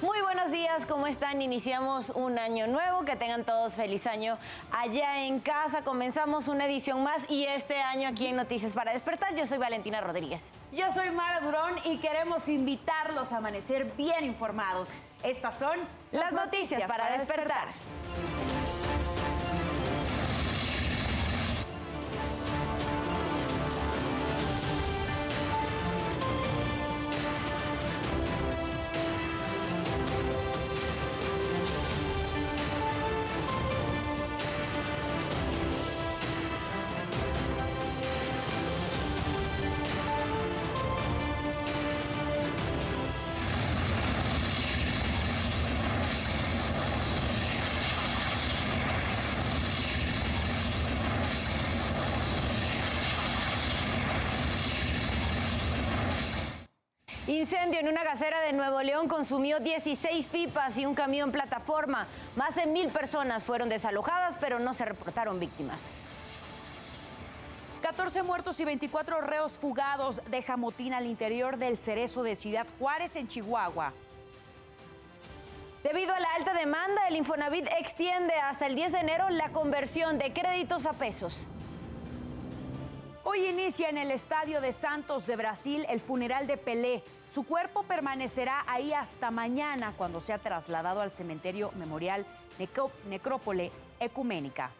Muy 0.00 0.20
buenos 0.20 0.52
días, 0.52 0.86
¿cómo 0.86 1.08
están? 1.08 1.42
Iniciamos 1.42 2.10
un 2.10 2.38
año 2.38 2.68
nuevo, 2.68 3.04
que 3.04 3.16
tengan 3.16 3.44
todos 3.44 3.74
feliz 3.74 4.06
año 4.06 4.38
allá 4.70 5.24
en 5.24 5.40
casa. 5.40 5.82
Comenzamos 5.82 6.46
una 6.46 6.66
edición 6.66 7.02
más 7.02 7.28
y 7.28 7.46
este 7.46 7.80
año 7.80 8.08
aquí 8.08 8.28
en 8.28 8.36
Noticias 8.36 8.74
para 8.74 8.92
Despertar. 8.92 9.34
Yo 9.34 9.44
soy 9.44 9.58
Valentina 9.58 10.00
Rodríguez. 10.00 10.44
Yo 10.70 10.92
soy 10.92 11.10
Mara 11.10 11.40
Durón 11.40 11.74
y 11.84 11.96
queremos 11.98 12.48
invitarlos 12.48 13.32
a 13.32 13.38
amanecer 13.38 13.92
bien 13.96 14.24
informados. 14.24 14.90
Estas 15.24 15.58
son 15.58 15.80
las 16.12 16.30
noticias, 16.32 16.80
para, 16.84 17.18
despertar. 17.18 17.66
Incendio 57.28 57.78
en 57.78 57.88
una 57.88 58.04
gasera 58.04 58.40
de 58.40 58.54
Nuevo 58.54 58.80
León 58.82 59.06
consumió 59.06 59.60
16 59.60 60.24
pipas 60.28 60.78
y 60.78 60.86
un 60.86 60.94
camión 60.94 61.30
plataforma. 61.30 62.06
Más 62.36 62.54
de 62.54 62.64
mil 62.64 62.88
personas 62.88 63.44
fueron 63.44 63.68
desalojadas, 63.68 64.38
pero 64.40 64.58
no 64.58 64.72
se 64.72 64.86
reportaron 64.86 65.38
víctimas. 65.38 65.82
14 67.82 68.22
muertos 68.22 68.58
y 68.60 68.64
24 68.64 69.20
reos 69.20 69.58
fugados 69.58 70.22
deja 70.30 70.56
motín 70.56 70.94
al 70.94 71.04
interior 71.04 71.58
del 71.58 71.76
cerezo 71.76 72.22
de 72.22 72.34
Ciudad 72.34 72.66
Juárez, 72.78 73.14
en 73.14 73.28
Chihuahua. 73.28 73.92
Debido 75.82 76.14
a 76.14 76.20
la 76.20 76.32
alta 76.34 76.54
demanda, 76.54 77.08
el 77.08 77.16
Infonavit 77.16 77.66
extiende 77.78 78.32
hasta 78.34 78.66
el 78.66 78.74
10 78.74 78.92
de 78.92 78.98
enero 79.00 79.28
la 79.28 79.50
conversión 79.50 80.16
de 80.16 80.32
créditos 80.32 80.86
a 80.86 80.94
pesos. 80.94 81.34
Hoy 83.22 83.44
inicia 83.44 83.90
en 83.90 83.98
el 83.98 84.10
Estadio 84.10 84.62
de 84.62 84.72
Santos 84.72 85.26
de 85.26 85.36
Brasil 85.36 85.84
el 85.90 86.00
funeral 86.00 86.46
de 86.46 86.56
Pelé. 86.56 87.04
Su 87.30 87.44
cuerpo 87.44 87.82
permanecerá 87.82 88.64
ahí 88.66 88.92
hasta 88.92 89.30
mañana 89.30 89.92
cuando 89.96 90.20
sea 90.20 90.38
trasladado 90.38 91.00
al 91.00 91.10
cementerio 91.10 91.72
memorial 91.72 92.24
Necrópole 93.08 93.70
Ecuménica. 94.00 94.70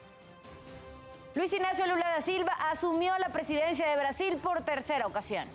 Luis 1.35 1.53
Ignacio 1.53 1.87
Lula 1.87 2.09
da 2.09 2.23
Silva 2.23 2.53
asumió 2.71 3.17
la 3.19 3.29
presidencia 3.29 3.89
de 3.89 3.97
Brasil 3.97 4.39
por 4.43 4.63
tercera 4.63 5.07
ocasión. 5.07 5.47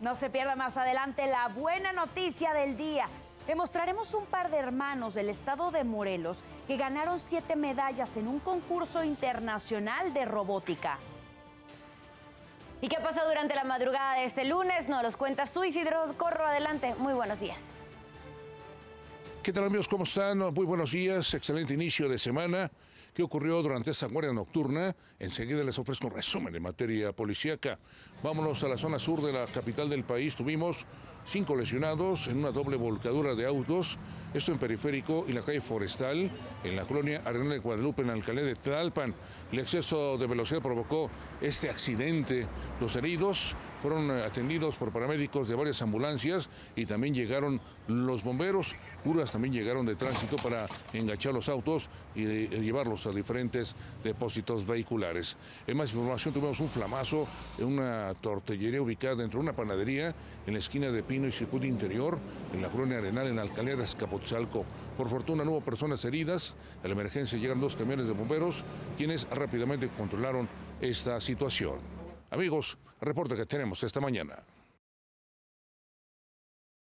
No 0.00 0.14
se 0.14 0.30
pierda 0.30 0.56
más 0.56 0.76
adelante 0.76 1.26
la 1.26 1.48
buena 1.48 1.92
noticia 1.92 2.52
del 2.52 2.76
día. 2.76 3.06
Demostraremos 3.46 4.14
un 4.14 4.24
par 4.24 4.50
de 4.50 4.56
hermanos 4.56 5.14
del 5.14 5.28
estado 5.28 5.70
de 5.70 5.84
Morelos 5.84 6.42
que 6.66 6.78
ganaron 6.78 7.20
siete 7.20 7.54
medallas 7.54 8.16
en 8.16 8.26
un 8.26 8.40
concurso 8.40 9.04
internacional 9.04 10.14
de 10.14 10.24
robótica. 10.24 10.98
¿Y 12.84 12.88
qué 12.88 12.98
pasó 13.02 13.26
durante 13.26 13.54
la 13.54 13.64
madrugada 13.64 14.16
de 14.16 14.26
este 14.26 14.44
lunes? 14.44 14.90
Nos 14.90 15.02
los 15.02 15.16
cuentas 15.16 15.52
tú, 15.52 15.64
Isidro 15.64 16.14
Corro. 16.18 16.46
Adelante. 16.46 16.94
Muy 16.98 17.14
buenos 17.14 17.40
días. 17.40 17.58
¿Qué 19.42 19.54
tal 19.54 19.64
amigos? 19.64 19.88
¿Cómo 19.88 20.04
están? 20.04 20.36
Muy 20.52 20.66
buenos 20.66 20.90
días. 20.90 21.32
Excelente 21.32 21.72
inicio 21.72 22.10
de 22.10 22.18
semana. 22.18 22.70
¿Qué 23.14 23.22
ocurrió 23.22 23.62
durante 23.62 23.90
esta 23.90 24.06
guardia 24.06 24.34
nocturna? 24.34 24.94
Enseguida 25.18 25.64
les 25.64 25.78
ofrezco 25.78 26.08
un 26.08 26.12
resumen 26.12 26.54
en 26.54 26.62
materia 26.62 27.12
policíaca. 27.12 27.78
Vámonos 28.22 28.62
a 28.64 28.68
la 28.68 28.76
zona 28.76 28.98
sur 28.98 29.22
de 29.22 29.32
la 29.32 29.46
capital 29.46 29.88
del 29.88 30.04
país. 30.04 30.36
Tuvimos 30.36 30.84
cinco 31.24 31.56
lesionados 31.56 32.26
en 32.26 32.36
una 32.36 32.50
doble 32.50 32.76
volcadura 32.76 33.34
de 33.34 33.46
autos, 33.46 33.96
esto 34.34 34.50
en 34.50 34.58
Periférico 34.58 35.24
y 35.28 35.32
la 35.32 35.42
calle 35.42 35.60
Forestal, 35.60 36.28
en 36.64 36.76
la 36.76 36.84
colonia 36.84 37.22
Arenal 37.24 37.50
de 37.50 37.58
Guadalupe, 37.58 38.02
en 38.02 38.10
Alcalde 38.10 38.42
de 38.42 38.56
Tlalpan. 38.56 39.14
El 39.52 39.60
exceso 39.60 40.18
de 40.18 40.26
velocidad 40.26 40.60
provocó 40.60 41.08
este 41.40 41.70
accidente. 41.70 42.46
Los 42.80 42.96
heridos 42.96 43.54
fueron 43.84 44.10
atendidos 44.12 44.76
por 44.76 44.90
paramédicos 44.92 45.46
de 45.46 45.54
varias 45.54 45.82
ambulancias 45.82 46.48
y 46.74 46.86
también 46.86 47.12
llegaron 47.12 47.60
los 47.86 48.24
bomberos. 48.24 48.74
Curas 49.04 49.30
también 49.30 49.52
llegaron 49.52 49.84
de 49.84 49.94
tránsito 49.94 50.36
para 50.36 50.66
enganchar 50.94 51.34
los 51.34 51.50
autos 51.50 51.90
y 52.14 52.24
llevarlos 52.48 53.06
a 53.06 53.10
diferentes 53.10 53.76
depósitos 54.02 54.66
vehiculares. 54.66 55.36
En 55.66 55.76
más 55.76 55.90
información 55.90 56.32
tuvimos 56.32 56.60
un 56.60 56.70
flamazo 56.70 57.28
en 57.58 57.66
una 57.66 58.14
tortillería 58.22 58.80
ubicada 58.80 59.16
dentro 59.16 59.40
de 59.40 59.42
una 59.42 59.52
panadería 59.52 60.14
en 60.46 60.54
la 60.54 60.60
esquina 60.60 60.90
de 60.90 61.02
Pino 61.02 61.28
y 61.28 61.32
Circuito 61.32 61.66
Interior, 61.66 62.16
en 62.54 62.62
la 62.62 62.68
colonia 62.68 62.96
Arenal, 62.96 63.26
en 63.26 63.38
Alcalera 63.38 63.84
Escapotzalco. 63.84 64.64
Por 64.96 65.10
fortuna 65.10 65.44
no 65.44 65.50
hubo 65.50 65.60
personas 65.60 66.02
heridas. 66.06 66.54
A 66.82 66.88
la 66.88 66.94
emergencia 66.94 67.36
llegan 67.36 67.60
dos 67.60 67.76
camiones 67.76 68.06
de 68.06 68.14
bomberos, 68.14 68.64
quienes 68.96 69.28
rápidamente 69.28 69.88
controlaron 69.88 70.48
esta 70.80 71.20
situación. 71.20 71.93
Amigos, 72.34 72.76
reporte 73.00 73.36
que 73.36 73.46
tenemos 73.46 73.80
esta 73.84 74.00
mañana. 74.00 74.42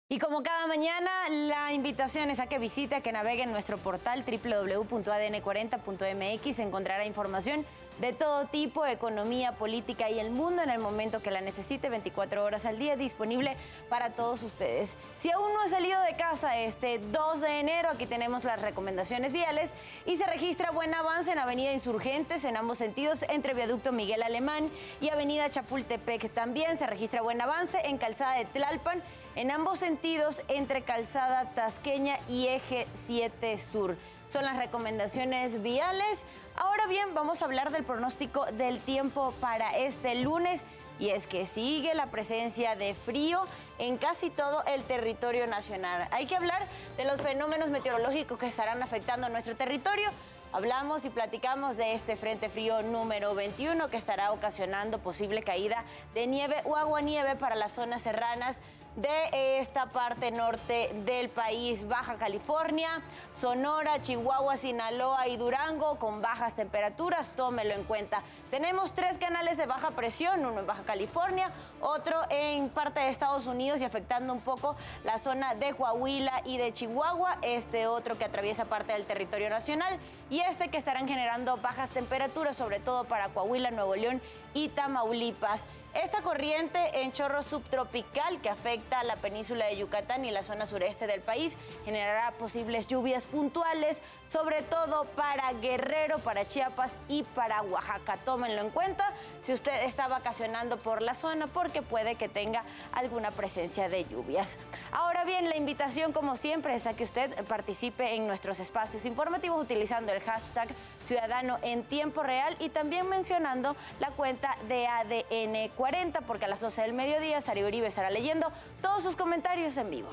Y 0.09 0.17
como 0.17 0.41
cada 0.41 0.65
mañana, 0.65 1.29
la 1.29 1.71
invitación 1.71 2.31
es 2.31 2.39
a 2.39 2.47
que 2.47 2.57
visite, 2.57 3.03
que 3.03 3.11
navegue 3.11 3.43
en 3.43 3.51
nuestro 3.51 3.77
portal 3.77 4.25
www.adn40.mx. 4.25 6.59
Encontrará 6.59 7.05
información 7.05 7.63
de 7.99 8.13
todo 8.13 8.45
tipo, 8.45 8.85
economía, 8.85 9.53
política 9.53 10.09
y 10.09 10.19
el 10.19 10.31
mundo 10.31 10.61
en 10.61 10.69
el 10.69 10.79
momento 10.79 11.21
que 11.21 11.31
la 11.31 11.41
necesite, 11.41 11.89
24 11.89 12.43
horas 12.43 12.65
al 12.65 12.77
día, 12.77 12.95
disponible 12.95 13.55
para 13.89 14.11
todos 14.11 14.43
ustedes. 14.43 14.89
Si 15.19 15.31
aún 15.31 15.53
no 15.53 15.61
ha 15.61 15.69
salido 15.69 15.99
de 16.01 16.15
casa 16.15 16.57
este 16.57 16.99
2 16.99 17.41
de 17.41 17.59
enero, 17.59 17.89
aquí 17.89 18.05
tenemos 18.05 18.43
las 18.43 18.61
recomendaciones 18.61 19.31
viales 19.31 19.69
y 20.05 20.17
se 20.17 20.25
registra 20.25 20.71
buen 20.71 20.93
avance 20.93 21.31
en 21.31 21.39
Avenida 21.39 21.71
Insurgentes 21.71 22.43
en 22.43 22.57
ambos 22.57 22.77
sentidos, 22.77 23.23
entre 23.29 23.53
Viaducto 23.53 23.91
Miguel 23.91 24.23
Alemán 24.23 24.69
y 25.01 25.09
Avenida 25.09 25.49
Chapultepec. 25.49 26.31
También 26.31 26.77
se 26.77 26.87
registra 26.87 27.21
buen 27.21 27.41
avance 27.41 27.79
en 27.85 27.97
Calzada 27.97 28.37
de 28.37 28.45
Tlalpan 28.45 29.01
en 29.35 29.51
ambos 29.51 29.79
sentidos, 29.79 30.41
entre 30.47 30.83
Calzada 30.83 31.51
Tasqueña 31.55 32.19
y 32.29 32.47
Eje 32.47 32.87
7 33.05 33.57
Sur. 33.57 33.97
Son 34.29 34.43
las 34.43 34.57
recomendaciones 34.57 35.61
viales. 35.61 36.17
Ahora 36.57 36.87
bien, 36.87 37.13
vamos 37.13 37.41
a 37.41 37.45
hablar 37.45 37.71
del 37.71 37.83
pronóstico 37.83 38.45
del 38.45 38.79
tiempo 38.79 39.33
para 39.41 39.77
este 39.77 40.15
lunes. 40.15 40.61
Y 40.99 41.09
es 41.09 41.27
que 41.27 41.45
sigue 41.45 41.93
la 41.93 42.05
presencia 42.05 42.77
de 42.77 42.95
frío 42.95 43.43
en 43.77 43.97
casi 43.97 44.29
todo 44.29 44.63
el 44.65 44.83
territorio 44.83 45.45
nacional. 45.47 46.07
Hay 46.11 46.25
que 46.25 46.37
hablar 46.37 46.65
de 46.95 47.03
los 47.03 47.19
fenómenos 47.21 47.69
meteorológicos 47.69 48.39
que 48.39 48.45
estarán 48.45 48.81
afectando 48.81 49.27
nuestro 49.27 49.57
territorio. 49.57 50.09
Hablamos 50.53 51.03
y 51.03 51.09
platicamos 51.09 51.75
de 51.75 51.95
este 51.95 52.15
Frente 52.15 52.47
Frío 52.47 52.81
número 52.81 53.35
21 53.35 53.89
que 53.89 53.97
estará 53.97 54.31
ocasionando 54.31 54.99
posible 54.99 55.43
caída 55.43 55.83
de 56.13 56.27
nieve 56.27 56.61
o 56.63 56.77
agua 56.77 57.01
nieve 57.01 57.35
para 57.35 57.55
las 57.55 57.73
zonas 57.73 58.01
serranas 58.01 58.55
de 58.95 59.59
esta 59.59 59.87
parte 59.87 60.31
norte 60.31 60.91
del 61.05 61.29
país, 61.29 61.85
Baja 61.87 62.15
California, 62.15 63.01
Sonora, 63.41 64.01
Chihuahua, 64.01 64.55
Sinaloa 64.55 65.27
y 65.27 65.35
Durango, 65.35 65.99
con 65.99 66.21
bajas 66.21 66.55
temperaturas, 66.55 67.31
tómelo 67.35 67.73
en 67.73 67.83
cuenta. 67.83 68.23
Tenemos 68.49 68.93
tres 68.93 69.17
canales 69.17 69.57
de 69.57 69.65
baja 69.65 69.91
presión, 69.91 70.45
uno 70.45 70.61
en 70.61 70.67
Baja 70.67 70.83
California, 70.83 71.51
otro 71.81 72.21
en 72.29 72.69
parte 72.69 73.01
de 73.01 73.09
Estados 73.09 73.45
Unidos 73.47 73.81
y 73.81 73.83
afectando 73.83 74.31
un 74.31 74.41
poco 74.41 74.77
la 75.03 75.19
zona 75.19 75.55
de 75.55 75.73
Coahuila 75.73 76.41
y 76.45 76.57
de 76.57 76.71
Chihuahua, 76.71 77.39
este 77.41 77.87
otro 77.87 78.17
que 78.17 78.23
atraviesa 78.25 78.65
parte 78.65 78.93
del 78.93 79.05
territorio 79.05 79.49
nacional 79.49 79.99
y 80.29 80.39
este 80.39 80.69
que 80.69 80.77
estarán 80.77 81.07
generando 81.07 81.57
bajas 81.57 81.89
temperaturas, 81.89 82.55
sobre 82.55 82.79
todo 82.79 83.03
para 83.03 83.27
Coahuila, 83.29 83.71
Nuevo 83.71 83.95
León 83.95 84.21
y 84.53 84.69
Tamaulipas. 84.69 85.61
Esta 85.95 86.21
corriente 86.21 86.77
en 87.01 87.13
chorro 87.13 87.41
subtropical 87.41 88.41
que 88.41 88.49
afecta 88.49 88.99
a 88.99 89.05
la 89.05 89.15
península 89.15 89.67
de 89.67 89.77
Yucatán 89.77 90.25
y 90.25 90.31
la 90.31 90.43
zona 90.43 90.65
sureste 90.65 91.07
del 91.07 91.21
país 91.21 91.55
generará 91.85 92.31
posibles 92.31 92.87
lluvias 92.87 93.23
puntuales, 93.23 93.97
sobre 94.29 94.61
todo 94.61 95.05
para 95.15 95.53
Guerrero, 95.53 96.19
para 96.19 96.45
Chiapas 96.45 96.91
y 97.07 97.23
para 97.23 97.61
Oaxaca. 97.61 98.17
Tómenlo 98.25 98.59
en 98.61 98.71
cuenta 98.71 99.09
si 99.43 99.53
usted 99.53 99.83
está 99.83 100.09
vacacionando 100.09 100.75
por 100.75 101.01
la 101.01 101.13
zona 101.13 101.47
porque 101.47 101.81
puede 101.81 102.15
que 102.15 102.27
tenga 102.27 102.65
alguna 102.91 103.31
presencia 103.31 103.87
de 103.87 104.03
lluvias. 104.03 104.57
Ahora 104.91 105.23
bien, 105.23 105.47
la 105.47 105.55
invitación 105.55 106.11
como 106.11 106.35
siempre 106.35 106.75
es 106.75 106.87
a 106.87 106.93
que 106.93 107.05
usted 107.05 107.41
participe 107.45 108.15
en 108.15 108.27
nuestros 108.27 108.59
espacios 108.59 109.05
informativos 109.05 109.61
utilizando 109.61 110.11
el 110.11 110.21
hashtag 110.21 110.67
ciudadano 111.05 111.59
en 111.61 111.83
tiempo 111.83 112.23
real 112.23 112.55
y 112.59 112.69
también 112.69 113.07
mencionando 113.07 113.75
la 113.99 114.09
cuenta 114.11 114.55
de 114.67 114.87
ADN 114.87 115.69
40, 115.75 116.21
porque 116.21 116.45
a 116.45 116.47
las 116.47 116.59
12 116.59 116.81
del 116.81 116.93
mediodía 116.93 117.41
Sari 117.41 117.63
Uribe 117.63 117.87
estará 117.87 118.09
leyendo 118.09 118.51
todos 118.81 119.03
sus 119.03 119.15
comentarios 119.15 119.77
en 119.77 119.89
vivo. 119.89 120.09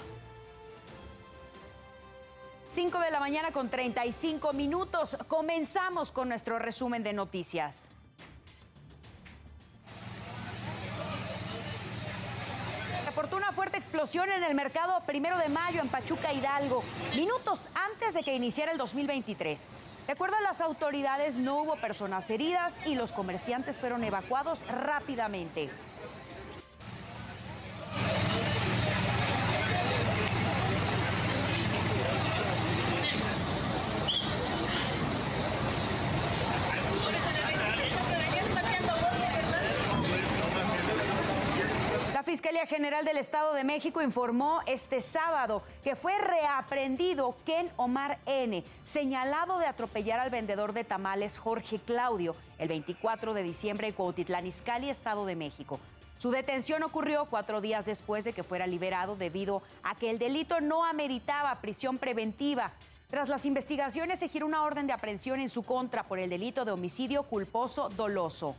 5 2.72 3.00
de 3.00 3.10
la 3.10 3.20
mañana 3.20 3.52
con 3.52 3.68
35 3.68 4.54
minutos. 4.54 5.16
Comenzamos 5.28 6.10
con 6.10 6.28
nuestro 6.28 6.58
resumen 6.58 7.02
de 7.02 7.12
noticias. 7.12 7.86
Reportó 13.04 13.36
una 13.36 13.52
fuerte 13.52 13.76
explosión 13.76 14.30
en 14.30 14.42
el 14.42 14.54
mercado 14.54 15.02
primero 15.04 15.36
de 15.36 15.50
mayo 15.50 15.82
en 15.82 15.90
Pachuca 15.90 16.32
Hidalgo, 16.32 16.82
minutos 17.14 17.68
antes 17.74 18.14
de 18.14 18.22
que 18.22 18.34
iniciara 18.34 18.72
el 18.72 18.78
2023. 18.78 19.68
De 20.06 20.12
acuerdo 20.12 20.36
a 20.36 20.40
las 20.40 20.60
autoridades, 20.60 21.36
no 21.36 21.62
hubo 21.62 21.76
personas 21.76 22.28
heridas 22.28 22.74
y 22.84 22.96
los 22.96 23.12
comerciantes 23.12 23.78
fueron 23.78 24.02
evacuados 24.02 24.66
rápidamente. 24.66 25.70
La 42.12 42.22
Fiscalía 42.52 42.76
General 42.76 43.04
del 43.06 43.16
Estado 43.16 43.54
de 43.54 43.64
México 43.64 44.02
informó 44.02 44.60
este 44.66 45.00
sábado 45.00 45.62
que 45.82 45.96
fue 45.96 46.18
reaprendido 46.18 47.34
Ken 47.46 47.70
Omar 47.76 48.18
N., 48.26 48.62
señalado 48.82 49.58
de 49.58 49.64
atropellar 49.64 50.20
al 50.20 50.28
vendedor 50.28 50.74
de 50.74 50.84
tamales 50.84 51.38
Jorge 51.38 51.78
Claudio 51.78 52.36
el 52.58 52.68
24 52.68 53.32
de 53.32 53.42
diciembre 53.42 53.86
en 53.86 53.94
Cuautitlán 53.94 54.46
Izcalli, 54.46 54.90
Estado 54.90 55.24
de 55.24 55.34
México. 55.34 55.80
Su 56.18 56.30
detención 56.30 56.82
ocurrió 56.82 57.24
cuatro 57.24 57.62
días 57.62 57.86
después 57.86 58.22
de 58.24 58.34
que 58.34 58.42
fuera 58.42 58.66
liberado 58.66 59.16
debido 59.16 59.62
a 59.82 59.94
que 59.94 60.10
el 60.10 60.18
delito 60.18 60.60
no 60.60 60.84
ameritaba 60.84 61.58
prisión 61.62 61.96
preventiva. 61.96 62.72
Tras 63.08 63.30
las 63.30 63.46
investigaciones 63.46 64.18
se 64.18 64.28
giró 64.28 64.44
una 64.44 64.62
orden 64.64 64.86
de 64.86 64.92
aprehensión 64.92 65.40
en 65.40 65.48
su 65.48 65.62
contra 65.62 66.02
por 66.02 66.18
el 66.18 66.28
delito 66.28 66.66
de 66.66 66.72
homicidio 66.72 67.22
culposo 67.22 67.88
doloso. 67.88 68.56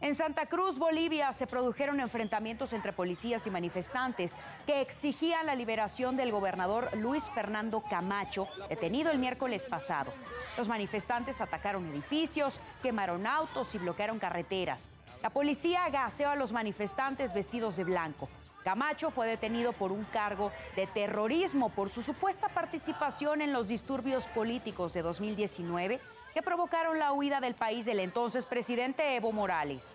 En 0.00 0.14
Santa 0.14 0.46
Cruz, 0.46 0.78
Bolivia, 0.78 1.32
se 1.32 1.46
produjeron 1.46 2.00
enfrentamientos 2.00 2.72
entre 2.72 2.92
policías 2.92 3.46
y 3.46 3.50
manifestantes 3.50 4.34
que 4.66 4.80
exigían 4.80 5.46
la 5.46 5.54
liberación 5.54 6.16
del 6.16 6.30
gobernador 6.30 6.90
Luis 6.96 7.24
Fernando 7.30 7.82
Camacho, 7.88 8.48
detenido 8.68 9.10
el 9.10 9.18
miércoles 9.18 9.64
pasado. 9.64 10.12
Los 10.58 10.68
manifestantes 10.68 11.40
atacaron 11.40 11.86
edificios, 11.88 12.60
quemaron 12.82 13.26
autos 13.26 13.74
y 13.74 13.78
bloquearon 13.78 14.18
carreteras. 14.18 14.88
La 15.22 15.30
policía 15.30 15.88
gaseó 15.88 16.28
a 16.28 16.36
los 16.36 16.52
manifestantes 16.52 17.32
vestidos 17.32 17.76
de 17.76 17.84
blanco. 17.84 18.28
Camacho 18.62 19.10
fue 19.10 19.26
detenido 19.26 19.72
por 19.72 19.90
un 19.90 20.04
cargo 20.04 20.52
de 20.76 20.86
terrorismo 20.86 21.70
por 21.70 21.88
su 21.88 22.02
supuesta 22.02 22.48
participación 22.48 23.40
en 23.40 23.52
los 23.52 23.68
disturbios 23.68 24.26
políticos 24.26 24.92
de 24.92 25.02
2019 25.02 26.00
que 26.34 26.42
provocaron 26.42 26.98
la 26.98 27.12
huida 27.12 27.40
del 27.40 27.54
país 27.54 27.86
del 27.86 28.00
entonces 28.00 28.44
presidente 28.44 29.14
Evo 29.14 29.32
Morales. 29.32 29.94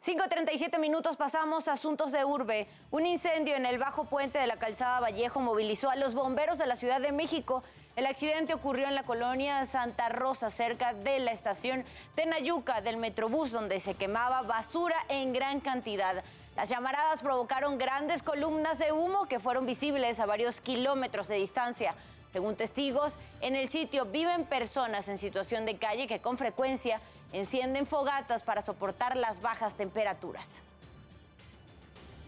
...5.37 0.00 0.78
minutos 0.78 1.18
pasamos 1.18 1.68
a 1.68 1.72
asuntos 1.72 2.12
de 2.12 2.24
urbe. 2.24 2.66
Un 2.90 3.04
incendio 3.04 3.56
en 3.56 3.66
el 3.66 3.78
bajo 3.78 4.06
puente 4.06 4.38
de 4.38 4.46
la 4.46 4.56
calzada 4.56 5.00
Vallejo 5.00 5.40
movilizó 5.40 5.90
a 5.90 5.96
los 5.96 6.14
bomberos 6.14 6.56
de 6.56 6.66
la 6.66 6.76
Ciudad 6.76 6.98
de 6.98 7.12
México 7.12 7.62
el 7.98 8.06
accidente 8.06 8.54
ocurrió 8.54 8.86
en 8.86 8.94
la 8.94 9.02
colonia 9.02 9.66
Santa 9.66 10.08
Rosa, 10.08 10.50
cerca 10.50 10.94
de 10.94 11.18
la 11.18 11.32
estación 11.32 11.84
Tenayuca 12.14 12.80
del 12.80 12.96
Metrobús, 12.96 13.50
donde 13.50 13.80
se 13.80 13.94
quemaba 13.94 14.42
basura 14.42 14.94
en 15.08 15.32
gran 15.32 15.58
cantidad. 15.58 16.22
Las 16.54 16.68
llamaradas 16.68 17.22
provocaron 17.22 17.76
grandes 17.76 18.22
columnas 18.22 18.78
de 18.78 18.92
humo 18.92 19.26
que 19.26 19.40
fueron 19.40 19.66
visibles 19.66 20.20
a 20.20 20.26
varios 20.26 20.60
kilómetros 20.60 21.26
de 21.26 21.38
distancia. 21.38 21.96
Según 22.32 22.54
testigos, 22.54 23.18
en 23.40 23.56
el 23.56 23.68
sitio 23.68 24.04
viven 24.04 24.44
personas 24.44 25.08
en 25.08 25.18
situación 25.18 25.66
de 25.66 25.76
calle 25.76 26.06
que 26.06 26.20
con 26.20 26.38
frecuencia 26.38 27.00
encienden 27.32 27.84
fogatas 27.84 28.44
para 28.44 28.62
soportar 28.62 29.16
las 29.16 29.42
bajas 29.42 29.76
temperaturas. 29.76 30.62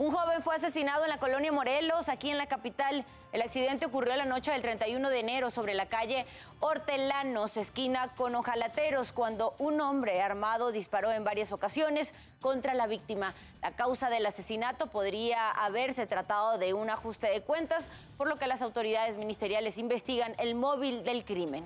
Un 0.00 0.12
joven 0.12 0.42
fue 0.42 0.56
asesinado 0.56 1.04
en 1.04 1.10
la 1.10 1.18
colonia 1.18 1.52
Morelos, 1.52 2.08
aquí 2.08 2.30
en 2.30 2.38
la 2.38 2.46
capital. 2.46 3.04
El 3.32 3.42
accidente 3.42 3.84
ocurrió 3.84 4.16
la 4.16 4.24
noche 4.24 4.50
del 4.50 4.62
31 4.62 5.10
de 5.10 5.20
enero 5.20 5.50
sobre 5.50 5.74
la 5.74 5.90
calle 5.90 6.24
Hortelanos, 6.60 7.58
esquina 7.58 8.08
con 8.16 8.34
Ojalateros, 8.34 9.12
cuando 9.12 9.54
un 9.58 9.78
hombre 9.82 10.22
armado 10.22 10.72
disparó 10.72 11.12
en 11.12 11.22
varias 11.22 11.52
ocasiones 11.52 12.14
contra 12.40 12.72
la 12.72 12.86
víctima. 12.86 13.34
La 13.60 13.72
causa 13.72 14.08
del 14.08 14.24
asesinato 14.24 14.86
podría 14.86 15.50
haberse 15.50 16.06
tratado 16.06 16.56
de 16.56 16.72
un 16.72 16.88
ajuste 16.88 17.26
de 17.26 17.42
cuentas, 17.42 17.84
por 18.16 18.26
lo 18.26 18.36
que 18.36 18.46
las 18.46 18.62
autoridades 18.62 19.18
ministeriales 19.18 19.76
investigan 19.76 20.34
el 20.38 20.54
móvil 20.54 21.04
del 21.04 21.26
crimen. 21.26 21.62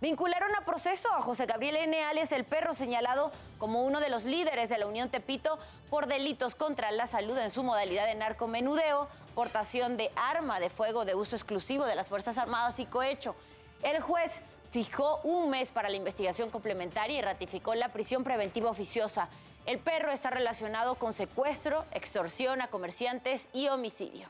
Vincularon 0.00 0.54
a 0.54 0.60
proceso 0.60 1.12
a 1.12 1.20
José 1.20 1.44
Gabriel 1.44 1.74
N. 1.74 2.04
alias 2.04 2.30
El 2.30 2.44
Perro, 2.44 2.72
señalado 2.72 3.32
como 3.58 3.82
uno 3.82 3.98
de 3.98 4.08
los 4.08 4.24
líderes 4.24 4.68
de 4.68 4.78
la 4.78 4.86
Unión 4.86 5.10
Tepito 5.10 5.58
por 5.90 6.06
delitos 6.06 6.54
contra 6.54 6.90
la 6.90 7.06
salud 7.06 7.36
en 7.38 7.50
su 7.50 7.62
modalidad 7.62 8.06
de 8.06 8.14
narcomenudeo, 8.14 9.08
portación 9.34 9.96
de 9.96 10.10
arma 10.16 10.60
de 10.60 10.70
fuego 10.70 11.04
de 11.04 11.14
uso 11.14 11.36
exclusivo 11.36 11.84
de 11.84 11.94
las 11.94 12.08
Fuerzas 12.08 12.38
Armadas 12.38 12.78
y 12.78 12.86
cohecho. 12.86 13.34
El 13.82 14.00
juez 14.00 14.32
fijó 14.70 15.20
un 15.22 15.50
mes 15.50 15.70
para 15.70 15.88
la 15.88 15.96
investigación 15.96 16.50
complementaria 16.50 17.18
y 17.18 17.22
ratificó 17.22 17.74
la 17.74 17.88
prisión 17.88 18.24
preventiva 18.24 18.70
oficiosa. 18.70 19.28
El 19.66 19.78
perro 19.78 20.10
está 20.10 20.30
relacionado 20.30 20.96
con 20.96 21.12
secuestro, 21.12 21.84
extorsión 21.92 22.60
a 22.60 22.68
comerciantes 22.68 23.46
y 23.52 23.68
homicidio. 23.68 24.28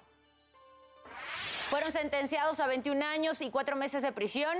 Fueron 1.71 1.93
sentenciados 1.93 2.61
a 2.61 2.67
21 2.67 3.05
años 3.05 3.41
y 3.41 3.51
cuatro 3.51 3.77
meses 3.77 4.01
de 4.03 4.13
prisión 4.13 4.57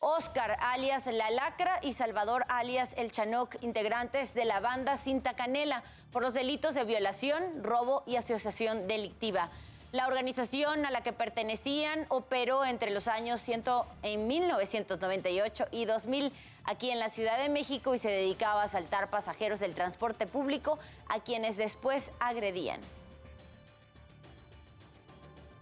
Oscar 0.00 0.56
alias 0.60 1.06
La 1.06 1.30
Lacra 1.30 1.80
y 1.82 1.92
Salvador 1.92 2.44
alias 2.48 2.90
El 2.96 3.10
Chanoc, 3.10 3.56
integrantes 3.62 4.32
de 4.32 4.44
la 4.44 4.60
banda 4.60 4.96
Cinta 4.96 5.34
Canela, 5.34 5.82
por 6.12 6.22
los 6.22 6.34
delitos 6.34 6.74
de 6.74 6.84
violación, 6.84 7.64
robo 7.64 8.04
y 8.06 8.14
asociación 8.14 8.86
delictiva. 8.86 9.50
La 9.90 10.06
organización 10.06 10.86
a 10.86 10.90
la 10.90 11.00
que 11.00 11.12
pertenecían 11.12 12.06
operó 12.10 12.64
entre 12.64 12.90
los 12.90 13.08
años 13.08 13.40
100, 13.42 13.64
en 14.02 14.28
1998 14.28 15.66
y 15.72 15.84
2000 15.84 16.32
aquí 16.64 16.90
en 16.90 17.00
la 17.00 17.08
Ciudad 17.08 17.38
de 17.38 17.48
México 17.48 17.94
y 17.94 17.98
se 17.98 18.10
dedicaba 18.10 18.62
a 18.62 18.66
asaltar 18.66 19.10
pasajeros 19.10 19.58
del 19.58 19.74
transporte 19.74 20.26
público 20.26 20.78
a 21.08 21.20
quienes 21.20 21.56
después 21.56 22.12
agredían. 22.20 22.80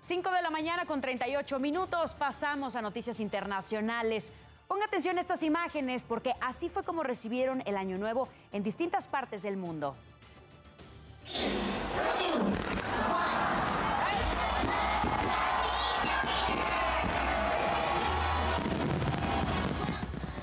5 0.07 0.31
de 0.31 0.41
la 0.41 0.51
mañana 0.51 0.87
con 0.87 1.01
38 1.01 1.59
minutos 1.59 2.15
pasamos 2.15 2.77
a 2.77 2.81
noticias 2.81 3.19
internacionales. 3.19 4.31
Ponga 4.69 4.85
atención 4.85 5.19
a 5.19 5.21
estas 5.21 5.43
imágenes 5.43 6.05
porque 6.05 6.33
así 6.41 6.69
fue 6.69 6.85
como 6.85 7.03
recibieron 7.03 7.61
el 7.67 7.77
Año 7.77 7.99
Nuevo 7.99 8.29
en 8.53 8.63
distintas 8.63 9.09
partes 9.09 9.43
del 9.43 9.57
mundo. 9.57 9.97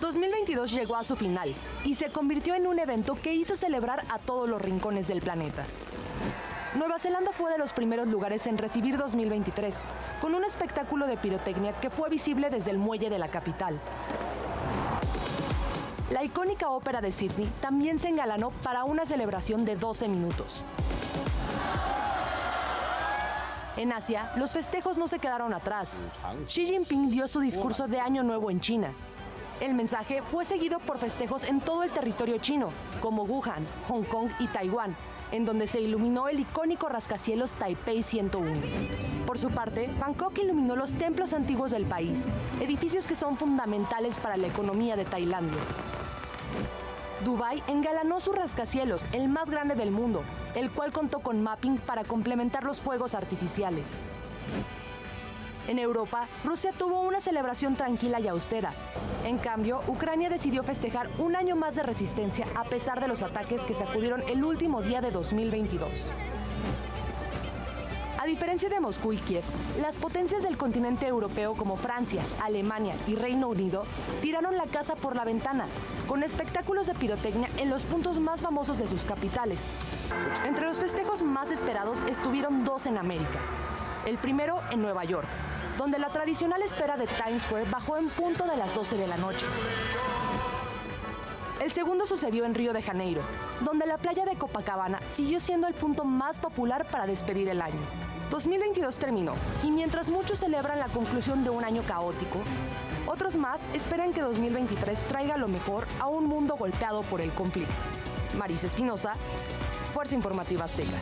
2022 0.01 0.74
llegó 0.74 0.98
a 0.98 1.05
su 1.05 1.15
final 1.15 1.55
y 1.86 1.96
se 1.96 2.10
convirtió 2.12 2.53
en 2.55 2.67
un 2.67 2.79
evento 2.79 3.15
que 3.15 3.34
hizo 3.34 3.55
celebrar 3.55 4.03
a 4.10 4.20
todos 4.20 4.50
los 4.50 4.62
rincones 4.62 5.08
del 5.08 5.22
planeta. 5.22 5.63
Nueva 6.75 6.97
Zelanda 6.97 7.31
fue 7.31 7.51
de 7.51 7.59
los 7.59 7.71
primeros 7.71 8.07
lugares 8.07 8.47
en 8.47 8.57
recibir 8.57 8.97
2023, 8.97 9.75
con 10.19 10.33
un 10.33 10.43
espectáculo 10.43 11.05
de 11.05 11.17
pirotecnia 11.17 11.71
que 11.79 11.91
fue 11.91 12.09
visible 12.09 12.49
desde 12.49 12.71
el 12.71 12.79
muelle 12.79 13.11
de 13.11 13.19
la 13.19 13.27
capital. 13.27 13.79
La 16.09 16.23
icónica 16.23 16.69
ópera 16.69 16.99
de 16.99 17.11
Sydney 17.11 17.47
también 17.61 17.99
se 17.99 18.07
engalanó 18.09 18.49
para 18.49 18.85
una 18.85 19.05
celebración 19.05 19.65
de 19.65 19.75
12 19.75 20.07
minutos. 20.07 20.63
En 23.77 23.91
Asia, 23.91 24.31
los 24.35 24.53
festejos 24.53 24.97
no 24.97 25.05
se 25.05 25.19
quedaron 25.19 25.53
atrás. 25.53 25.97
Xi 26.47 26.65
Jinping 26.65 27.11
dio 27.11 27.27
su 27.27 27.39
discurso 27.39 27.87
de 27.87 27.99
Año 27.99 28.23
Nuevo 28.23 28.49
en 28.49 28.61
China. 28.61 28.93
El 29.59 29.75
mensaje 29.75 30.23
fue 30.23 30.43
seguido 30.43 30.79
por 30.79 30.97
festejos 30.97 31.43
en 31.43 31.61
todo 31.61 31.83
el 31.83 31.91
territorio 31.91 32.39
chino, 32.39 32.69
como 32.99 33.23
Wuhan, 33.23 33.65
Hong 33.87 34.03
Kong 34.03 34.29
y 34.39 34.47
Taiwán, 34.47 34.95
en 35.33 35.45
donde 35.45 35.67
se 35.67 35.81
iluminó 35.81 36.29
el 36.29 36.39
icónico 36.39 36.87
rascacielos 36.87 37.55
Taipei 37.55 38.03
101. 38.03 38.51
Por 39.25 39.39
su 39.39 39.49
parte, 39.49 39.89
Bangkok 39.99 40.37
iluminó 40.37 40.75
los 40.75 40.93
templos 40.93 41.33
antiguos 41.33 41.71
del 41.71 41.85
país, 41.85 42.25
edificios 42.61 43.07
que 43.07 43.15
son 43.15 43.35
fundamentales 43.35 44.19
para 44.19 44.37
la 44.37 44.45
economía 44.45 44.95
de 44.95 45.05
Tailandia. 45.05 45.59
Dubai 47.25 47.63
engalanó 47.67 48.19
su 48.19 48.31
rascacielos, 48.31 49.07
el 49.11 49.27
más 49.27 49.49
grande 49.49 49.73
del 49.73 49.89
mundo, 49.89 50.21
el 50.53 50.69
cual 50.69 50.91
contó 50.91 51.19
con 51.19 51.41
mapping 51.41 51.77
para 51.77 52.03
complementar 52.03 52.63
los 52.63 52.83
fuegos 52.83 53.15
artificiales. 53.15 53.85
En 55.67 55.79
Europa, 55.79 56.27
Rusia 56.43 56.72
tuvo 56.77 57.01
una 57.01 57.22
celebración 57.22 57.75
tranquila 57.75 58.20
y 58.20 58.27
austera. 58.27 58.74
En 59.25 59.38
cambio, 59.38 59.82
Ucrania 59.88 60.29
decidió 60.29 60.63
festejar 60.63 61.10
un 61.17 61.36
año 61.36 61.55
más 61.55 61.75
de 61.75 61.84
resistencia 61.84 62.46
a 62.55 62.65
pesar 62.65 63.00
de 63.00 63.08
los 63.08 63.24
ataques 63.24 63.62
que 63.62 63.74
sacudieron 63.74 64.24
el 64.27 64.43
último 64.43 64.82
día 64.82 65.01
de 65.01 65.12
2022. 65.12 65.89
A 68.24 68.25
diferencia 68.25 68.70
de 68.70 68.79
Moscú 68.79 69.12
y 69.12 69.17
Kiev, 69.17 69.43
las 69.82 69.98
potencias 69.98 70.43
del 70.43 70.55
continente 70.55 71.05
europeo 71.05 71.55
como 71.55 71.75
Francia, 71.75 72.24
Alemania 72.41 72.96
y 73.05 73.15
Reino 73.15 73.50
Unido 73.50 73.84
tiraron 74.22 74.55
la 74.55 74.63
casa 74.63 74.96
por 74.96 75.17
la 75.17 75.25
ventana, 75.25 75.65
con 76.08 76.24
espectáculos 76.24 76.88
de 76.88 76.93
pirotecnia 76.93 77.50
en 77.58 77.70
los 77.70 77.84
puntos 77.84 78.20
más 78.20 78.41
famosos 78.41 78.79
de 78.79 78.88
sus 78.88 79.03
capitales. 79.03 79.60
Entre 80.46 80.65
los 80.65 80.79
festejos 80.79 81.22
más 81.22 81.51
esperados 81.51 82.01
estuvieron 82.10 82.63
dos 82.63 82.86
en 82.86 82.98
América. 82.98 83.39
El 84.05 84.17
primero 84.17 84.62
en 84.72 84.82
Nueva 84.82 85.03
York, 85.03 85.27
donde 85.77 85.99
la 85.99 86.09
tradicional 86.09 86.61
esfera 86.61 86.97
de 86.97 87.07
Times 87.07 87.43
Square 87.43 87.69
bajó 87.69 87.97
en 87.97 88.09
punto 88.09 88.45
de 88.45 88.57
las 88.57 88.73
12 88.73 88.97
de 88.97 89.07
la 89.07 89.17
noche. 89.17 89.45
El 91.61 91.71
segundo 91.71 92.05
sucedió 92.05 92.45
en 92.45 92.55
Río 92.55 92.73
de 92.73 92.81
Janeiro, 92.81 93.21
donde 93.61 93.85
la 93.85 93.97
playa 93.97 94.25
de 94.25 94.35
Copacabana 94.35 94.99
siguió 95.07 95.39
siendo 95.39 95.67
el 95.67 95.73
punto 95.73 96.03
más 96.03 96.39
popular 96.39 96.85
para 96.85 97.05
despedir 97.05 97.47
el 97.47 97.61
año. 97.61 97.79
2022 98.31 98.97
terminó 98.97 99.33
y 99.63 99.71
mientras 99.71 100.09
muchos 100.09 100.39
celebran 100.39 100.79
la 100.79 100.87
conclusión 100.87 101.43
de 101.43 101.51
un 101.51 101.63
año 101.63 101.83
caótico, 101.83 102.39
otros 103.05 103.37
más 103.37 103.61
esperan 103.73 104.11
que 104.11 104.21
2023 104.21 104.99
traiga 105.03 105.37
lo 105.37 105.47
mejor 105.47 105.85
a 105.99 106.07
un 106.07 106.25
mundo 106.25 106.55
golpeado 106.55 107.01
por 107.03 107.21
el 107.21 107.31
conflicto. 107.31 107.73
Marisa 108.37 108.67
Espinosa, 108.67 109.15
Fuerza 109.93 110.15
Informativa 110.15 110.65
Azteca. 110.65 110.97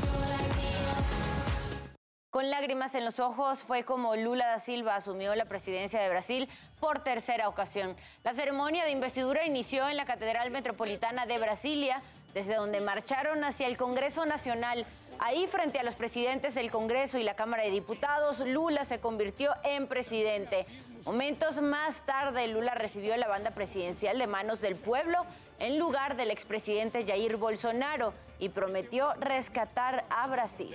Con 2.31 2.49
lágrimas 2.49 2.95
en 2.95 3.03
los 3.03 3.19
ojos 3.19 3.61
fue 3.61 3.83
como 3.83 4.15
Lula 4.15 4.47
da 4.47 4.59
Silva 4.59 4.95
asumió 4.95 5.35
la 5.35 5.49
presidencia 5.49 5.99
de 5.99 6.07
Brasil 6.07 6.47
por 6.79 7.03
tercera 7.03 7.49
ocasión. 7.49 7.97
La 8.23 8.33
ceremonia 8.33 8.85
de 8.85 8.91
investidura 8.91 9.45
inició 9.45 9.89
en 9.89 9.97
la 9.97 10.05
Catedral 10.05 10.49
Metropolitana 10.49 11.25
de 11.25 11.37
Brasilia, 11.39 12.01
desde 12.33 12.55
donde 12.55 12.79
marcharon 12.79 13.43
hacia 13.43 13.67
el 13.67 13.75
Congreso 13.75 14.25
Nacional. 14.25 14.85
Ahí, 15.19 15.45
frente 15.47 15.79
a 15.79 15.83
los 15.83 15.95
presidentes 15.95 16.55
del 16.55 16.71
Congreso 16.71 17.17
y 17.17 17.23
la 17.23 17.35
Cámara 17.35 17.63
de 17.63 17.69
Diputados, 17.71 18.39
Lula 18.39 18.85
se 18.85 19.01
convirtió 19.01 19.53
en 19.65 19.87
presidente. 19.87 20.65
Momentos 21.03 21.61
más 21.61 22.05
tarde, 22.05 22.47
Lula 22.47 22.75
recibió 22.75 23.17
la 23.17 23.27
banda 23.27 23.51
presidencial 23.51 24.17
de 24.17 24.27
manos 24.27 24.61
del 24.61 24.77
pueblo 24.77 25.25
en 25.59 25.77
lugar 25.77 26.15
del 26.15 26.31
expresidente 26.31 27.05
Jair 27.05 27.35
Bolsonaro 27.35 28.13
y 28.39 28.47
prometió 28.47 29.15
rescatar 29.15 30.05
a 30.09 30.27
Brasil. 30.27 30.73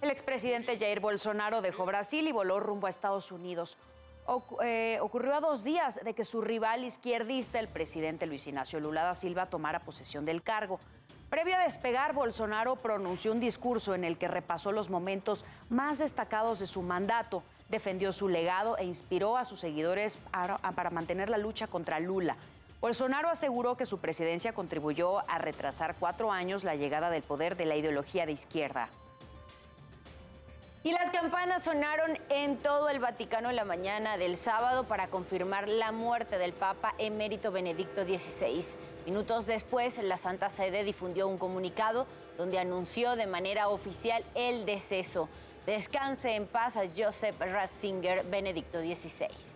El 0.00 0.10
expresidente 0.10 0.78
Jair 0.78 1.00
Bolsonaro 1.00 1.60
dejó 1.60 1.84
Brasil 1.84 2.26
y 2.26 2.32
voló 2.32 2.58
rumbo 2.58 2.86
a 2.86 2.90
Estados 2.90 3.30
Unidos. 3.30 3.76
Eh, 4.62 4.98
ocurrió 5.02 5.34
a 5.34 5.40
dos 5.40 5.62
días 5.62 6.00
de 6.02 6.14
que 6.14 6.24
su 6.24 6.40
rival 6.40 6.84
izquierdista, 6.84 7.58
el 7.58 7.68
presidente 7.68 8.26
Luis 8.26 8.46
Ignacio 8.46 8.80
Lula 8.80 9.02
da 9.02 9.14
Silva, 9.14 9.46
tomara 9.46 9.80
posesión 9.80 10.24
del 10.24 10.42
cargo. 10.42 10.78
Previo 11.28 11.54
a 11.54 11.64
despegar, 11.64 12.14
Bolsonaro 12.14 12.76
pronunció 12.76 13.32
un 13.32 13.40
discurso 13.40 13.94
en 13.94 14.04
el 14.04 14.16
que 14.16 14.26
repasó 14.26 14.72
los 14.72 14.88
momentos 14.88 15.44
más 15.68 15.98
destacados 15.98 16.60
de 16.60 16.66
su 16.66 16.80
mandato, 16.80 17.42
defendió 17.68 18.12
su 18.12 18.28
legado 18.28 18.78
e 18.78 18.84
inspiró 18.84 19.36
a 19.36 19.44
sus 19.44 19.60
seguidores 19.60 20.16
para 20.32 20.90
mantener 20.90 21.28
la 21.28 21.38
lucha 21.38 21.66
contra 21.66 22.00
Lula. 22.00 22.36
Bolsonaro 22.80 23.28
aseguró 23.28 23.76
que 23.76 23.84
su 23.84 23.98
presidencia 23.98 24.54
contribuyó 24.54 25.18
a 25.28 25.36
retrasar 25.36 25.96
cuatro 26.00 26.32
años 26.32 26.64
la 26.64 26.74
llegada 26.74 27.10
del 27.10 27.22
poder 27.22 27.56
de 27.56 27.66
la 27.66 27.76
ideología 27.76 28.24
de 28.24 28.32
izquierda. 28.32 28.88
Y 30.82 30.92
las 30.92 31.10
campanas 31.10 31.64
sonaron 31.64 32.18
en 32.30 32.56
todo 32.56 32.88
el 32.88 33.00
Vaticano 33.00 33.52
la 33.52 33.66
mañana 33.66 34.16
del 34.16 34.38
sábado 34.38 34.84
para 34.84 35.08
confirmar 35.08 35.68
la 35.68 35.92
muerte 35.92 36.38
del 36.38 36.54
Papa 36.54 36.94
emérito 36.96 37.52
Benedicto 37.52 38.02
XVI. 38.04 38.64
Minutos 39.04 39.44
después, 39.44 39.98
la 40.02 40.16
Santa 40.16 40.48
Sede 40.48 40.82
difundió 40.82 41.28
un 41.28 41.36
comunicado 41.36 42.06
donde 42.38 42.58
anunció 42.58 43.14
de 43.14 43.26
manera 43.26 43.68
oficial 43.68 44.24
el 44.34 44.64
deceso. 44.64 45.28
Descanse 45.66 46.34
en 46.34 46.46
paz 46.46 46.78
a 46.78 46.84
Joseph 46.96 47.38
Ratzinger, 47.38 48.24
Benedicto 48.24 48.80
XVI. 48.80 49.49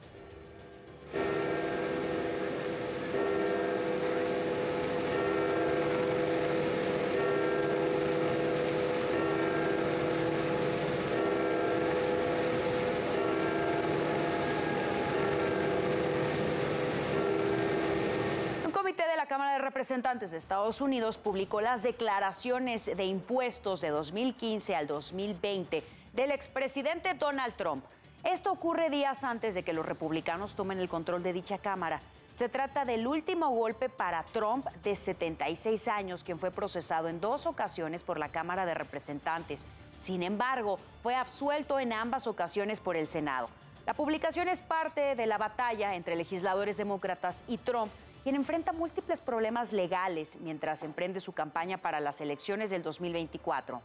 Cámara 19.27 19.53
de 19.53 19.59
Representantes 19.59 20.31
de 20.31 20.37
Estados 20.37 20.81
Unidos 20.81 21.19
publicó 21.19 21.61
las 21.61 21.83
declaraciones 21.83 22.85
de 22.85 23.05
impuestos 23.05 23.81
de 23.81 23.89
2015 23.89 24.77
al 24.77 24.87
2020 24.87 25.83
del 26.13 26.31
expresidente 26.31 27.15
Donald 27.15 27.55
Trump. 27.57 27.85
Esto 28.23 28.53
ocurre 28.53 28.91
días 28.91 29.25
antes 29.25 29.55
de 29.55 29.63
que 29.63 29.73
los 29.73 29.87
republicanos 29.87 30.55
tomen 30.55 30.79
el 30.79 30.89
control 30.89 31.23
de 31.23 31.33
dicha 31.33 31.59
Cámara. 31.59 32.01
Se 32.37 32.49
trata 32.49 32.85
del 32.85 33.07
último 33.07 33.51
golpe 33.51 33.89
para 33.89 34.23
Trump 34.25 34.67
de 34.83 34.97
76 34.97 35.89
años, 35.89 36.25
quien 36.25 36.39
fue 36.39 36.51
procesado 36.51 37.09
en 37.09 37.21
dos 37.21 37.47
ocasiones 37.47 38.03
por 38.03 38.19
la 38.19 38.31
Cámara 38.31 38.67
de 38.67 38.75
Representantes. 38.75 39.65
Sin 40.01 40.23
embargo, 40.23 40.79
fue 41.03 41.15
absuelto 41.15 41.79
en 41.79 41.93
ambas 41.93 42.27
ocasiones 42.27 42.81
por 42.81 42.97
el 42.97 43.07
Senado. 43.07 43.49
La 43.87 43.95
publicación 43.95 44.49
es 44.49 44.63
parte 44.63 45.15
de 45.15 45.27
la 45.27 45.39
batalla 45.39 45.95
entre 45.95 46.17
legisladores 46.17 46.77
demócratas 46.77 47.45
y 47.47 47.59
Trump 47.59 47.93
quien 48.25 48.37
enfrenta 48.37 48.73
múltiples 48.73 49.21
problemas 49.21 49.71
legales 49.71 50.39
mientras 50.41 50.83
emprende 50.83 51.21
su 51.21 51.33
campaña 51.35 51.77
para 51.77 52.01
las 52.01 52.23
elecciones 52.23 52.71
del 52.71 52.83
2024. 52.83 53.83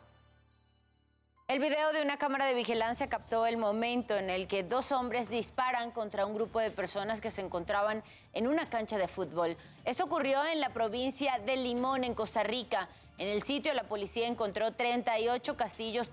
El 1.49 1.59
video 1.59 1.91
de 1.91 2.01
una 2.01 2.17
cámara 2.17 2.45
de 2.45 2.53
vigilancia 2.53 3.09
captó 3.09 3.45
el 3.45 3.57
momento 3.57 4.15
en 4.15 4.29
el 4.29 4.47
que 4.47 4.63
dos 4.63 4.93
hombres 4.93 5.29
disparan 5.29 5.91
contra 5.91 6.25
un 6.25 6.35
grupo 6.35 6.59
de 6.59 6.71
personas 6.71 7.19
que 7.19 7.31
se 7.31 7.41
encontraban 7.41 8.01
en 8.31 8.47
una 8.47 8.67
cancha 8.67 8.97
de 8.97 9.09
fútbol. 9.09 9.57
Eso 9.83 10.05
ocurrió 10.05 10.45
en 10.45 10.61
la 10.61 10.69
provincia 10.69 11.37
de 11.45 11.57
Limón, 11.57 12.05
en 12.05 12.13
Costa 12.13 12.43
Rica. 12.43 12.87
En 13.17 13.27
el 13.27 13.43
sitio 13.43 13.73
la 13.73 13.83
policía 13.83 14.27
encontró 14.27 14.71
38 14.71 15.57
castillos 15.57 16.09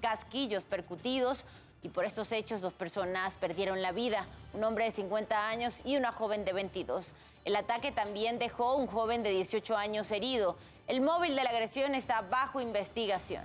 casquillos 0.00 0.64
percutidos, 0.64 1.44
y 1.82 1.88
por 1.88 2.04
estos 2.04 2.32
hechos 2.32 2.60
dos 2.60 2.72
personas 2.72 3.36
perdieron 3.36 3.80
la 3.80 3.92
vida, 3.92 4.26
un 4.54 4.64
hombre 4.64 4.86
de 4.86 4.90
50 4.90 5.48
años 5.48 5.78
y 5.84 5.96
una 5.96 6.10
joven 6.10 6.44
de 6.44 6.52
22. 6.52 7.12
El 7.44 7.54
ataque 7.54 7.92
también 7.92 8.40
dejó 8.40 8.74
un 8.74 8.88
joven 8.88 9.22
de 9.22 9.30
18 9.30 9.76
años 9.76 10.10
herido. 10.10 10.56
El 10.88 11.00
móvil 11.00 11.36
de 11.36 11.44
la 11.44 11.50
agresión 11.50 11.94
está 11.94 12.22
bajo 12.22 12.60
investigación. 12.60 13.44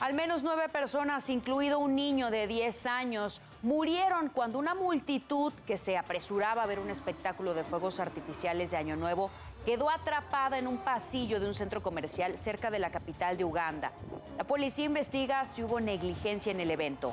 Al 0.00 0.14
menos 0.14 0.42
nueve 0.42 0.68
personas, 0.68 1.28
incluido 1.28 1.78
un 1.78 1.96
niño 1.96 2.30
de 2.30 2.46
10 2.46 2.86
años, 2.86 3.40
murieron 3.62 4.28
cuando 4.28 4.58
una 4.58 4.74
multitud 4.74 5.52
que 5.66 5.76
se 5.76 5.96
apresuraba 5.96 6.62
a 6.62 6.66
ver 6.66 6.78
un 6.78 6.90
espectáculo 6.90 7.52
de 7.54 7.64
fuegos 7.64 7.98
artificiales 7.98 8.70
de 8.70 8.76
Año 8.76 8.96
Nuevo 8.96 9.30
quedó 9.68 9.90
atrapada 9.90 10.56
en 10.56 10.66
un 10.66 10.78
pasillo 10.78 11.40
de 11.40 11.46
un 11.46 11.52
centro 11.52 11.82
comercial 11.82 12.38
cerca 12.38 12.70
de 12.70 12.78
la 12.78 12.88
capital 12.90 13.36
de 13.36 13.44
Uganda. 13.44 13.92
La 14.38 14.44
policía 14.44 14.86
investiga 14.86 15.44
si 15.44 15.62
hubo 15.62 15.78
negligencia 15.78 16.50
en 16.50 16.60
el 16.60 16.70
evento. 16.70 17.12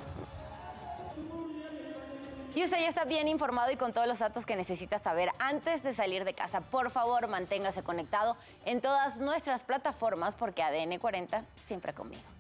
Y 2.56 2.64
usted 2.64 2.80
ya 2.80 2.88
está 2.88 3.04
bien 3.04 3.28
informado 3.28 3.72
y 3.72 3.76
con 3.76 3.92
todos 3.92 4.08
los 4.08 4.20
datos 4.20 4.46
que 4.46 4.56
necesita 4.56 5.00
saber 5.00 5.32
antes 5.38 5.84
de 5.84 5.94
salir 5.94 6.24
de 6.24 6.34
casa. 6.34 6.62
Por 6.62 6.92
favor, 6.92 7.28
manténgase 7.28 7.84
conectado 7.84 8.38
en 8.64 8.80
todas 8.80 9.18
nuestras 9.18 9.64
plataformas 9.64 10.34
porque 10.36 10.64
ADN 10.64 10.98
40 10.98 11.44
siempre 11.66 11.94
conmigo. 11.94 12.35